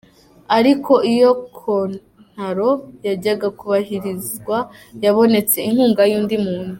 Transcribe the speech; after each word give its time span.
Ariko 0.57 0.93
iyo 1.13 1.29
kontaro 1.57 2.71
yajyaga 3.07 3.47
kubahirizwa 3.59 4.57
habonetse 5.01 5.57
inkunga 5.69 6.03
y'"undi 6.11 6.35
muntu". 6.45 6.69